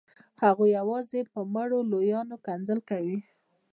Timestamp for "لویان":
1.91-2.27